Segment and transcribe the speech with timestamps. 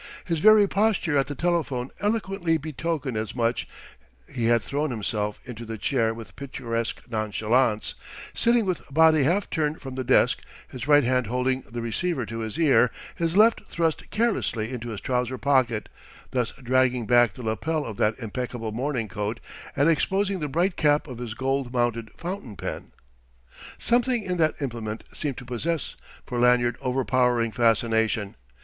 [0.25, 3.67] His very posture at the telephone eloquently betokened as much:
[4.27, 7.93] he had thrown himself into the chair with picturesque nonchalance,
[8.33, 12.39] sitting with body half turned from the desk, his right hand holding the receiver to
[12.39, 15.87] his ear, his left thrust carelessly into his trouser pocket,
[16.31, 19.39] thus dragging back the lapel of that impeccable morning coat
[19.75, 22.91] and exposing the bright cap of his gold mounted fountain pen.
[23.77, 25.95] Something in that implement seemed to possess
[26.25, 28.35] for Lanyard overpowering fascination.